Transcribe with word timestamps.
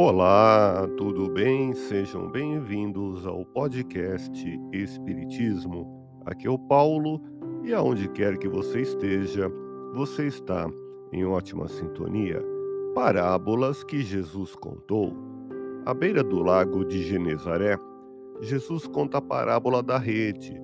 Olá, 0.00 0.86
tudo 0.96 1.28
bem? 1.28 1.74
Sejam 1.74 2.30
bem-vindos 2.30 3.26
ao 3.26 3.44
podcast 3.44 4.32
Espiritismo. 4.72 5.92
Aqui 6.24 6.46
é 6.46 6.50
o 6.50 6.56
Paulo 6.56 7.20
e 7.64 7.74
aonde 7.74 8.08
quer 8.10 8.38
que 8.38 8.48
você 8.48 8.82
esteja, 8.82 9.50
você 9.94 10.28
está 10.28 10.70
em 11.12 11.24
ótima 11.24 11.66
sintonia. 11.66 12.40
Parábolas 12.94 13.82
que 13.82 14.00
Jesus 14.00 14.54
contou. 14.54 15.12
À 15.84 15.92
beira 15.92 16.22
do 16.22 16.44
lago 16.44 16.84
de 16.84 17.02
Genezaré, 17.02 17.76
Jesus 18.40 18.86
conta 18.86 19.18
a 19.18 19.20
parábola 19.20 19.82
da 19.82 19.98
rede, 19.98 20.62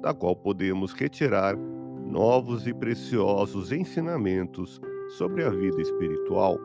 da 0.00 0.12
qual 0.12 0.34
podemos 0.34 0.92
retirar 0.92 1.56
novos 2.04 2.66
e 2.66 2.74
preciosos 2.74 3.70
ensinamentos 3.70 4.80
sobre 5.18 5.44
a 5.44 5.50
vida 5.50 5.80
espiritual. 5.80 6.58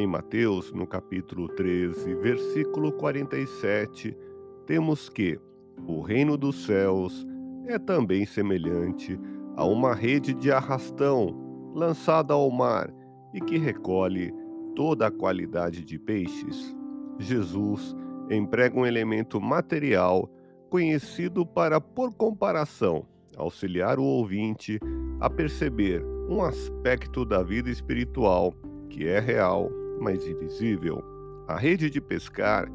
Em 0.00 0.06
Mateus, 0.06 0.72
no 0.72 0.86
capítulo 0.86 1.48
13, 1.48 2.14
versículo 2.14 2.92
47, 2.92 4.16
temos 4.64 5.08
que 5.08 5.40
o 5.88 6.00
reino 6.02 6.36
dos 6.36 6.64
céus 6.66 7.26
é 7.66 7.80
também 7.80 8.24
semelhante 8.24 9.18
a 9.56 9.64
uma 9.64 9.92
rede 9.92 10.32
de 10.32 10.52
arrastão 10.52 11.72
lançada 11.74 12.32
ao 12.32 12.48
mar 12.48 12.94
e 13.34 13.40
que 13.40 13.58
recolhe 13.58 14.32
toda 14.76 15.08
a 15.08 15.10
qualidade 15.10 15.84
de 15.84 15.98
peixes. 15.98 16.76
Jesus 17.18 17.96
emprega 18.30 18.78
um 18.78 18.86
elemento 18.86 19.40
material 19.40 20.30
conhecido 20.70 21.44
para, 21.44 21.80
por 21.80 22.12
comparação, 22.12 23.04
auxiliar 23.36 23.98
o 23.98 24.04
ouvinte 24.04 24.78
a 25.18 25.28
perceber 25.28 26.04
um 26.30 26.40
aspecto 26.40 27.24
da 27.24 27.42
vida 27.42 27.68
espiritual 27.68 28.54
que 28.88 29.04
é 29.04 29.18
real 29.18 29.68
mas 30.00 30.26
invisível. 30.26 31.02
A 31.46 31.56
rede 31.56 31.90
de 31.90 32.00
pescar, 32.00 32.68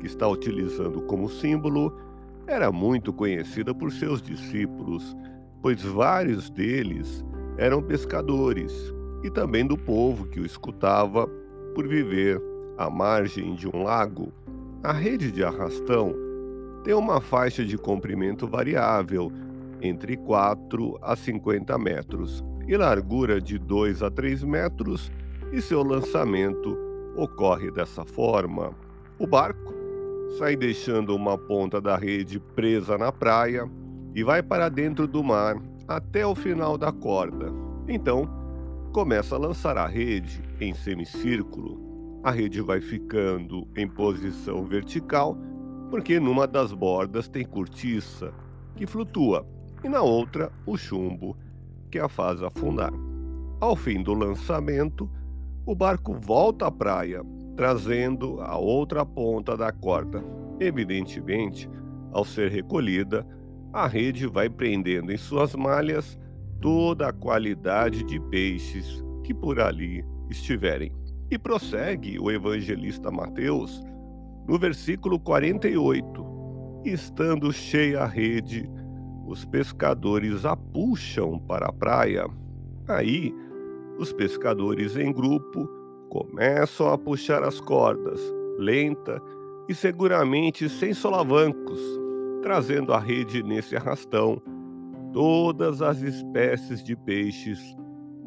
que 0.00 0.06
está 0.06 0.28
utilizando 0.28 1.02
como 1.02 1.28
símbolo, 1.28 1.96
era 2.46 2.70
muito 2.70 3.12
conhecida 3.12 3.74
por 3.74 3.90
seus 3.92 4.22
discípulos, 4.22 5.16
pois 5.62 5.82
vários 5.82 6.48
deles 6.50 7.24
eram 7.58 7.82
pescadores 7.82 8.94
e 9.24 9.30
também 9.30 9.66
do 9.66 9.76
povo 9.76 10.26
que 10.26 10.38
o 10.38 10.46
escutava 10.46 11.26
por 11.74 11.88
viver 11.88 12.40
à 12.78 12.88
margem 12.88 13.54
de 13.54 13.66
um 13.68 13.82
lago. 13.82 14.32
A 14.82 14.92
rede 14.92 15.32
de 15.32 15.42
arrastão 15.42 16.14
tem 16.84 16.94
uma 16.94 17.20
faixa 17.20 17.64
de 17.64 17.76
comprimento 17.76 18.46
variável, 18.46 19.32
entre 19.82 20.16
4 20.16 20.98
a 21.02 21.16
50 21.16 21.76
metros, 21.78 22.44
e 22.68 22.76
largura 22.76 23.40
de 23.40 23.58
2 23.58 24.02
a 24.02 24.10
3 24.10 24.44
metros 24.44 25.10
e 25.52 25.60
seu 25.60 25.82
lançamento 25.82 26.76
ocorre 27.16 27.70
dessa 27.70 28.04
forma. 28.04 28.72
O 29.18 29.26
barco 29.26 29.74
sai 30.38 30.56
deixando 30.56 31.14
uma 31.14 31.38
ponta 31.38 31.80
da 31.80 31.96
rede 31.96 32.38
presa 32.38 32.98
na 32.98 33.10
praia 33.10 33.70
e 34.14 34.22
vai 34.22 34.42
para 34.42 34.68
dentro 34.68 35.06
do 35.06 35.22
mar 35.22 35.56
até 35.88 36.26
o 36.26 36.34
final 36.34 36.76
da 36.76 36.92
corda. 36.92 37.52
Então, 37.88 38.28
começa 38.92 39.36
a 39.36 39.38
lançar 39.38 39.78
a 39.78 39.86
rede 39.86 40.42
em 40.60 40.74
semicírculo. 40.74 42.20
A 42.24 42.30
rede 42.30 42.60
vai 42.60 42.80
ficando 42.80 43.68
em 43.76 43.86
posição 43.86 44.64
vertical, 44.64 45.36
porque 45.90 46.18
numa 46.18 46.46
das 46.46 46.72
bordas 46.72 47.28
tem 47.28 47.44
cortiça, 47.44 48.32
que 48.74 48.86
flutua, 48.86 49.46
e 49.84 49.88
na 49.88 50.02
outra 50.02 50.50
o 50.66 50.76
chumbo, 50.76 51.36
que 51.90 51.98
a 51.98 52.08
faz 52.08 52.42
afundar. 52.42 52.92
Ao 53.60 53.76
fim 53.76 54.02
do 54.02 54.12
lançamento, 54.12 55.08
o 55.66 55.74
barco 55.74 56.14
volta 56.14 56.68
à 56.68 56.70
praia, 56.70 57.22
trazendo 57.56 58.40
a 58.40 58.56
outra 58.56 59.04
ponta 59.04 59.56
da 59.56 59.72
corda. 59.72 60.22
Evidentemente, 60.60 61.68
ao 62.12 62.24
ser 62.24 62.52
recolhida, 62.52 63.26
a 63.72 63.88
rede 63.88 64.28
vai 64.28 64.48
prendendo 64.48 65.12
em 65.12 65.16
suas 65.16 65.56
malhas 65.56 66.16
toda 66.60 67.08
a 67.08 67.12
qualidade 67.12 68.04
de 68.04 68.20
peixes 68.30 69.04
que 69.24 69.34
por 69.34 69.58
ali 69.58 70.04
estiverem. 70.30 70.92
E 71.28 71.36
prossegue 71.36 72.16
o 72.20 72.30
evangelista 72.30 73.10
Mateus 73.10 73.82
no 74.46 74.56
versículo 74.58 75.18
48. 75.18 76.24
Estando 76.84 77.52
cheia 77.52 78.02
a 78.02 78.06
rede, 78.06 78.70
os 79.26 79.44
pescadores 79.44 80.44
a 80.44 80.56
puxam 80.56 81.40
para 81.40 81.66
a 81.66 81.72
praia. 81.72 82.24
Aí, 82.86 83.34
os 83.98 84.12
pescadores 84.12 84.96
em 84.96 85.12
grupo 85.12 85.68
começam 86.08 86.88
a 86.88 86.98
puxar 86.98 87.42
as 87.42 87.60
cordas, 87.60 88.20
lenta 88.58 89.20
e 89.68 89.74
seguramente 89.74 90.68
sem 90.68 90.94
solavancos, 90.94 91.80
trazendo 92.42 92.92
a 92.92 92.98
rede 92.98 93.42
nesse 93.42 93.76
arrastão 93.76 94.40
todas 95.12 95.80
as 95.80 96.02
espécies 96.02 96.82
de 96.84 96.94
peixes, 96.94 97.58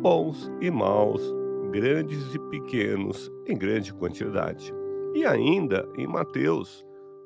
bons 0.00 0.50
e 0.60 0.70
maus, 0.70 1.22
grandes 1.70 2.34
e 2.34 2.38
pequenos, 2.50 3.30
em 3.46 3.56
grande 3.56 3.94
quantidade. 3.94 4.72
E 5.14 5.24
ainda 5.24 5.88
em 5.96 6.06
Mateus, 6.06 6.84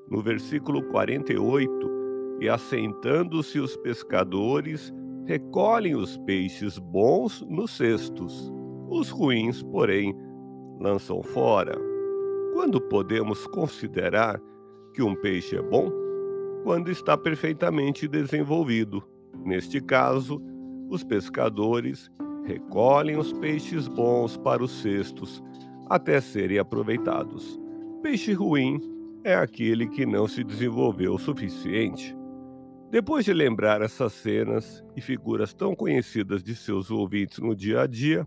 no 0.08 0.20
versículo 0.20 0.82
48, 0.84 1.96
e 2.40 2.48
assentando-se 2.48 3.58
os 3.58 3.76
pescadores, 3.78 4.92
recolhem 5.26 5.96
os 5.96 6.16
peixes 6.18 6.78
bons 6.78 7.42
nos 7.48 7.72
cestos, 7.72 8.52
os 8.88 9.10
ruins, 9.10 9.62
porém, 9.62 10.16
lançam 10.78 11.22
fora. 11.22 11.76
Quando 12.54 12.80
podemos 12.80 13.46
considerar 13.48 14.40
que 14.94 15.02
um 15.02 15.14
peixe 15.14 15.56
é 15.56 15.62
bom? 15.62 15.90
Quando 16.62 16.90
está 16.90 17.18
perfeitamente 17.18 18.08
desenvolvido. 18.08 19.02
Neste 19.44 19.80
caso, 19.80 20.40
os 20.88 21.04
pescadores 21.04 22.10
recolhem 22.44 23.18
os 23.18 23.32
peixes 23.32 23.88
bons 23.88 24.36
para 24.36 24.62
os 24.62 24.70
cestos 24.80 25.42
até 25.88 26.20
serem 26.20 26.58
aproveitados. 26.58 27.60
Peixe 28.02 28.32
ruim 28.32 28.80
é 29.24 29.34
aquele 29.34 29.88
que 29.88 30.06
não 30.06 30.28
se 30.28 30.44
desenvolveu 30.44 31.14
o 31.14 31.18
suficiente. 31.18 32.16
Depois 32.90 33.24
de 33.24 33.32
lembrar 33.32 33.82
essas 33.82 34.12
cenas 34.12 34.84
e 34.94 35.00
figuras 35.00 35.52
tão 35.52 35.74
conhecidas 35.74 36.42
de 36.42 36.54
seus 36.54 36.88
ouvintes 36.88 37.38
no 37.38 37.54
dia 37.54 37.80
a 37.80 37.86
dia, 37.86 38.26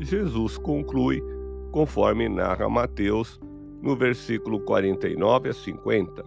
Jesus 0.00 0.56
conclui, 0.56 1.22
conforme 1.70 2.26
narra 2.26 2.68
Mateus, 2.70 3.38
no 3.82 3.94
versículo 3.94 4.60
49 4.60 5.50
a 5.50 5.52
50. 5.52 6.24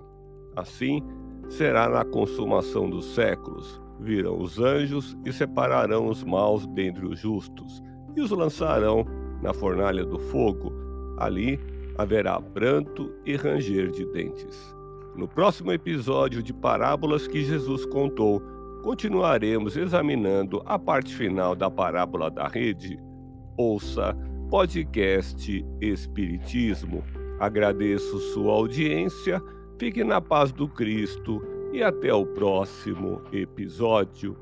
Assim 0.56 1.02
será 1.50 1.90
na 1.90 2.06
consumação 2.06 2.88
dos 2.88 3.16
séculos. 3.16 3.82
Virão 4.00 4.40
os 4.40 4.60
anjos 4.60 5.18
e 5.26 5.34
separarão 5.34 6.08
os 6.08 6.24
maus 6.24 6.68
dentre 6.68 7.06
os 7.06 7.20
justos, 7.20 7.82
e 8.16 8.22
os 8.22 8.30
lançarão 8.30 9.06
na 9.42 9.54
fornalha 9.54 10.06
do 10.06 10.20
fogo. 10.20 10.72
Ali 11.18 11.60
haverá 11.98 12.40
pranto 12.40 13.12
e 13.26 13.36
ranger 13.36 13.90
de 13.90 14.06
dentes. 14.06 14.81
No 15.16 15.28
próximo 15.28 15.72
episódio 15.72 16.42
de 16.42 16.54
Parábolas 16.54 17.28
que 17.28 17.44
Jesus 17.44 17.86
contou, 17.86 18.42
continuaremos 18.82 19.76
examinando 19.76 20.62
a 20.66 20.80
parte 20.80 21.14
final 21.14 21.56
da 21.56 21.70
parábola 21.70 22.32
da 22.32 22.48
rede. 22.48 22.98
Ouça 23.58 24.16
podcast 24.50 25.66
Espiritismo. 25.82 27.04
Agradeço 27.40 28.20
sua 28.34 28.54
audiência, 28.54 29.42
fique 29.78 30.04
na 30.04 30.22
paz 30.22 30.52
do 30.52 30.68
Cristo 30.68 31.42
e 31.74 31.84
até 31.84 32.14
o 32.14 32.26
próximo 32.26 33.22
episódio. 33.32 34.38